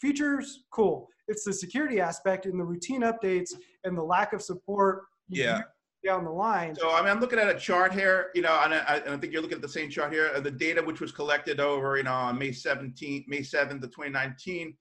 Features, 0.00 0.64
cool. 0.72 1.08
It's 1.28 1.44
the 1.44 1.52
security 1.52 2.00
aspect 2.00 2.46
and 2.46 2.58
the 2.58 2.64
routine 2.64 3.02
updates 3.02 3.52
and 3.84 3.96
the 3.96 4.02
lack 4.02 4.32
of 4.32 4.40
support 4.42 5.04
Yeah. 5.28 5.62
Down 6.04 6.24
the 6.24 6.30
line. 6.30 6.74
So 6.74 6.90
I 6.90 7.00
mean, 7.00 7.10
I'm 7.10 7.20
looking 7.20 7.38
at 7.38 7.48
a 7.48 7.58
chart 7.58 7.92
here, 7.92 8.30
you 8.34 8.42
know, 8.42 8.60
and 8.64 8.74
I, 8.74 9.02
and 9.04 9.14
I 9.14 9.16
think 9.16 9.32
you're 9.32 9.42
looking 9.42 9.56
at 9.56 9.62
the 9.62 9.68
same 9.68 9.90
chart 9.90 10.12
here. 10.12 10.38
The 10.40 10.50
data 10.50 10.82
which 10.82 11.00
was 11.00 11.12
collected 11.12 11.60
over, 11.60 11.96
you 11.96 12.02
know, 12.02 12.12
on 12.12 12.38
May 12.38 12.50
17th, 12.50 13.24
May 13.28 13.40
7th 13.40 13.82
of 13.82 13.90
2019. 13.90 14.74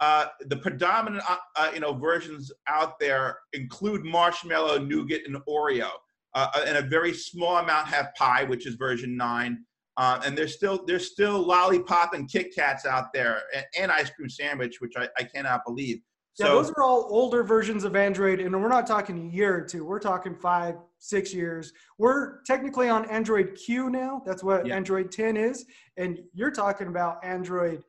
Uh, 0.00 0.26
the 0.40 0.56
predominant, 0.56 1.22
uh, 1.28 1.36
uh, 1.56 1.70
you 1.72 1.80
know, 1.80 1.94
versions 1.94 2.52
out 2.68 2.98
there 3.00 3.38
include 3.54 4.04
marshmallow, 4.04 4.78
nougat, 4.78 5.22
and 5.26 5.36
Oreo, 5.48 5.88
uh, 6.34 6.48
and 6.66 6.76
a 6.76 6.82
very 6.82 7.14
small 7.14 7.56
amount 7.56 7.88
have 7.88 8.14
pie, 8.14 8.44
which 8.44 8.66
is 8.66 8.74
version 8.74 9.16
nine. 9.16 9.64
Uh, 9.96 10.20
and 10.26 10.36
there's 10.36 10.54
still 10.54 10.84
there's 10.86 11.10
still 11.10 11.40
lollipop 11.40 12.12
and 12.12 12.30
Kit 12.30 12.54
Kats 12.54 12.84
out 12.84 13.14
there, 13.14 13.40
and, 13.54 13.64
and 13.78 13.90
ice 13.90 14.10
cream 14.10 14.28
sandwich, 14.28 14.80
which 14.80 14.92
I, 14.98 15.08
I 15.18 15.22
cannot 15.22 15.62
believe. 15.64 16.00
Yeah, 16.38 16.48
those 16.48 16.70
are 16.70 16.82
all 16.82 17.06
older 17.08 17.42
versions 17.42 17.84
of 17.84 17.96
Android, 17.96 18.40
and 18.40 18.52
we're 18.52 18.68
not 18.68 18.86
talking 18.86 19.26
a 19.26 19.30
year 19.30 19.56
or 19.56 19.62
two. 19.62 19.84
We're 19.84 19.98
talking 19.98 20.34
five, 20.34 20.76
six 20.98 21.32
years. 21.32 21.72
We're 21.98 22.42
technically 22.42 22.90
on 22.90 23.08
Android 23.08 23.54
Q 23.54 23.88
now. 23.88 24.22
That's 24.26 24.42
what 24.44 24.66
Yeah. 24.66 24.76
Android 24.76 25.10
10 25.10 25.36
is, 25.36 25.64
and 25.96 26.20
you're 26.34 26.50
talking 26.50 26.88
about 26.88 27.24
Android, 27.24 27.82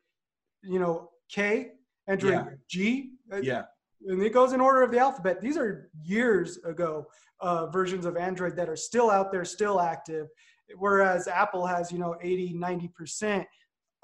you 0.62 0.78
know, 0.78 1.10
K, 1.30 1.72
Android 2.06 2.32
Yeah. 2.32 2.50
G, 2.68 3.12
uh, 3.30 3.36
yeah, 3.36 3.64
and 4.06 4.22
it 4.22 4.32
goes 4.32 4.54
in 4.54 4.60
order 4.62 4.82
of 4.82 4.90
the 4.90 4.98
alphabet. 4.98 5.42
These 5.42 5.58
are 5.58 5.90
years 6.02 6.56
ago 6.58 7.06
uh, 7.40 7.66
versions 7.66 8.06
of 8.06 8.16
Android 8.16 8.56
that 8.56 8.68
are 8.68 8.76
still 8.76 9.10
out 9.10 9.30
there, 9.30 9.44
still 9.44 9.78
active, 9.80 10.28
whereas 10.76 11.28
Apple 11.28 11.66
has, 11.66 11.92
you 11.92 11.98
know, 11.98 12.16
80, 12.20 12.54
90% 12.54 13.46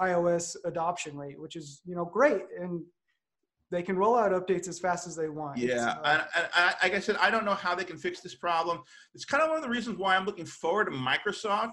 iOS 0.01 0.57
adoption 0.65 1.17
rate, 1.17 1.41
which 1.41 1.57
is, 1.57 1.81
you 1.85 1.95
know, 1.95 2.05
great. 2.05 2.43
And 2.59 2.85
they 3.71 3.83
can 3.83 3.97
roll 3.97 4.17
out 4.17 4.33
updates 4.33 4.69
as 4.69 4.79
fast 4.79 5.07
as 5.07 5.17
they 5.17 5.29
want. 5.29 5.59
Yeah, 5.59 5.97
and, 6.05 6.25
and 6.37 6.49
I, 6.55 6.75
like 6.83 6.95
I 6.95 7.01
said, 7.01 7.17
I 7.21 7.31
don't 7.31 7.45
know 7.45 7.55
how 7.55 7.75
they 7.75 7.85
can 7.85 7.97
fix 7.97 8.21
this 8.21 8.35
problem. 8.35 8.81
It's 9.15 9.25
kind 9.25 9.43
of 9.43 9.49
one 9.49 9.59
of 9.59 9.65
the 9.65 9.71
reasons 9.71 9.99
why 9.99 10.17
I'm 10.17 10.27
looking 10.27 10.47
forward 10.47 10.87
to 10.87 10.91
Microsoft 10.93 11.73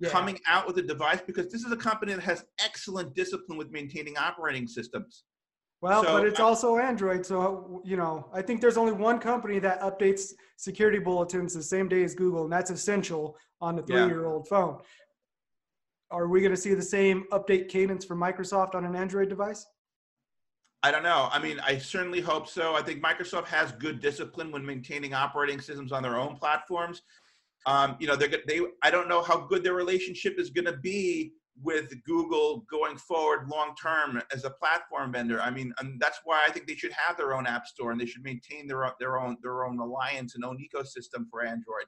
yeah. 0.00 0.10
coming 0.10 0.38
out 0.46 0.66
with 0.66 0.78
a 0.78 0.82
device 0.82 1.20
because 1.26 1.50
this 1.50 1.62
is 1.62 1.72
a 1.72 1.76
company 1.76 2.14
that 2.14 2.22
has 2.22 2.44
excellent 2.62 3.14
discipline 3.14 3.58
with 3.58 3.70
maintaining 3.70 4.16
operating 4.16 4.66
systems. 4.66 5.24
Well, 5.82 6.04
so 6.04 6.18
but 6.18 6.26
it's 6.26 6.40
I- 6.40 6.44
also 6.44 6.76
Android. 6.76 7.24
So, 7.24 7.82
you 7.84 7.96
know, 7.96 8.28
I 8.32 8.42
think 8.42 8.60
there's 8.60 8.76
only 8.76 8.92
one 8.92 9.18
company 9.18 9.58
that 9.60 9.80
updates 9.80 10.32
security 10.56 10.98
bulletins 10.98 11.54
the 11.54 11.62
same 11.62 11.88
day 11.88 12.02
as 12.04 12.14
Google, 12.14 12.44
and 12.44 12.52
that's 12.52 12.70
essential 12.70 13.36
on 13.60 13.78
a 13.78 13.82
three 13.82 14.06
year 14.06 14.26
old 14.26 14.46
phone. 14.48 14.78
Are 16.10 16.28
we 16.28 16.40
going 16.40 16.54
to 16.54 16.60
see 16.60 16.74
the 16.74 16.82
same 16.82 17.24
update 17.32 17.68
cadence 17.68 18.04
for 18.04 18.16
Microsoft 18.16 18.74
on 18.74 18.84
an 18.84 18.96
Android 18.96 19.28
device? 19.28 19.64
I 20.82 20.90
don't 20.90 21.02
know. 21.02 21.28
I 21.30 21.38
mean, 21.38 21.60
I 21.60 21.76
certainly 21.76 22.20
hope 22.20 22.48
so. 22.48 22.74
I 22.74 22.82
think 22.82 23.02
Microsoft 23.02 23.46
has 23.48 23.72
good 23.72 24.00
discipline 24.00 24.50
when 24.50 24.64
maintaining 24.64 25.12
operating 25.12 25.60
systems 25.60 25.92
on 25.92 26.02
their 26.02 26.16
own 26.16 26.36
platforms. 26.36 27.02
Um, 27.66 27.96
you 28.00 28.06
know, 28.06 28.16
they're 28.16 28.30
they. 28.46 28.60
I 28.82 28.90
don't 28.90 29.08
know 29.08 29.22
how 29.22 29.40
good 29.40 29.62
their 29.62 29.74
relationship 29.74 30.38
is 30.38 30.48
going 30.48 30.64
to 30.64 30.78
be 30.78 31.32
with 31.62 31.92
Google 32.04 32.64
going 32.70 32.96
forward 32.96 33.48
long 33.48 33.74
term 33.80 34.22
as 34.32 34.44
a 34.44 34.50
platform 34.50 35.12
vendor. 35.12 35.42
I 35.42 35.50
mean, 35.50 35.74
and 35.78 36.00
that's 36.00 36.20
why 36.24 36.42
I 36.46 36.50
think 36.50 36.66
they 36.66 36.74
should 36.74 36.92
have 36.92 37.18
their 37.18 37.34
own 37.34 37.46
app 37.46 37.66
store 37.66 37.92
and 37.92 38.00
they 38.00 38.06
should 38.06 38.22
maintain 38.22 38.66
their 38.66 38.84
own, 38.86 38.92
their 38.98 39.20
own 39.20 39.36
their 39.42 39.66
own 39.66 39.78
alliance 39.78 40.34
and 40.34 40.44
own 40.44 40.56
ecosystem 40.58 41.28
for 41.30 41.44
Android. 41.44 41.84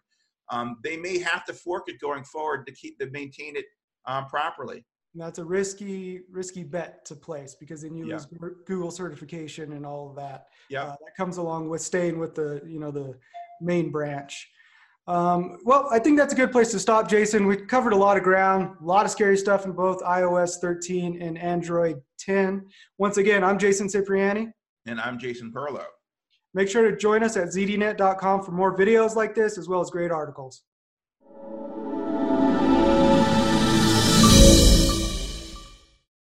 Um, 0.51 0.77
they 0.85 0.99
may 0.99 1.19
have 1.19 1.47
to 1.47 1.55
fork 1.55 1.85
it 1.89 1.99
going 2.01 2.25
forward 2.25 2.67
to 2.67 2.73
keep 2.75 2.99
to 2.99 3.11
maintain 3.11 3.57
it 3.57 3.65
um, 4.05 4.27
properly. 4.27 4.85
And 5.15 5.23
that's 5.23 5.39
a 5.39 5.45
risky, 5.45 6.23
risky 6.31 6.63
bet 6.65 7.05
to 7.07 7.15
place 7.15 7.55
because 7.55 7.83
then 7.83 7.95
you 7.95 8.07
Yeah. 8.07 8.15
lose 8.15 8.27
Google 8.67 8.91
certification 8.91 9.73
and 9.73 9.85
all 9.85 10.09
of 10.09 10.17
that. 10.17 10.49
Yeah. 10.71 10.85
Uh, 10.85 10.97
that 11.05 11.15
comes 11.17 11.37
along 11.37 11.69
with 11.69 11.83
staying 11.83 12.19
with 12.19 12.35
the, 12.35 12.63
you 12.65 12.81
know, 12.81 12.91
the 12.91 13.19
main 13.61 13.91
branch. 13.91 14.51
Um, 15.07 15.59
well, 15.65 15.89
I 15.91 15.99
think 15.99 16.17
that's 16.17 16.33
a 16.33 16.37
good 16.37 16.53
place 16.53 16.71
to 16.71 16.79
stop, 16.79 17.09
Jason. 17.09 17.47
We 17.47 17.57
covered 17.57 17.93
a 17.93 17.97
lot 17.97 18.17
of 18.17 18.23
ground, 18.23 18.77
a 18.81 18.85
lot 18.85 19.05
of 19.05 19.11
scary 19.11 19.37
stuff 19.37 19.67
in 19.67 19.73
both 19.73 20.01
iOS 20.03 20.61
13 20.61 21.21
and 21.21 21.37
Android 21.37 22.01
10. 22.19 22.69
Once 22.99 23.17
again, 23.19 23.43
I'm 23.45 23.59
Jason 23.59 23.89
Cipriani. 23.89 24.53
And 24.87 25.01
I'm 25.01 25.19
Jason 25.19 25.53
Perlow. 25.53 25.85
Make 26.55 26.69
sure 26.69 26.89
to 26.91 26.97
join 26.97 27.23
us 27.25 27.37
at 27.37 27.49
zdnet.com 27.49 28.43
for 28.43 28.53
more 28.53 28.77
videos 28.77 29.15
like 29.17 29.35
this, 29.35 29.59
as 29.59 29.69
well 29.69 29.81
as 29.81 29.91
great 29.91 30.11
articles. 30.11 30.63